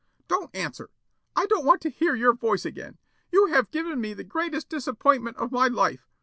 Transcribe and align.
Don't 0.27 0.49
answer! 0.55 0.89
I 1.35 1.45
don't 1.45 1.63
want 1.63 1.79
to 1.81 1.91
hear 1.91 2.15
your 2.15 2.33
voice 2.33 2.65
again. 2.65 2.97
You 3.31 3.45
have 3.53 3.69
given 3.69 4.01
me 4.01 4.15
the 4.15 4.23
greatest 4.23 4.67
disappointment 4.67 5.37
of 5.37 5.51
my 5.51 5.67
life. 5.67 6.09